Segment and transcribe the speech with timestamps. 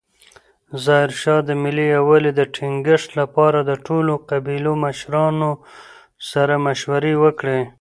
[0.85, 5.51] ظاهرشاه د ملي یووالي د ټینګښت لپاره د ټولو قبیلو مشرانو
[6.31, 7.59] سره مشورې وکړې.